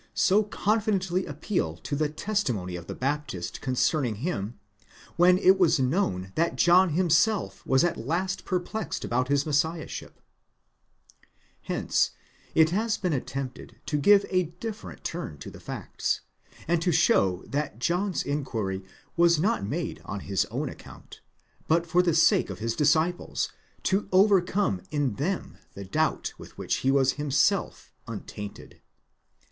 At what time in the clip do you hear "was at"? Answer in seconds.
7.67-7.97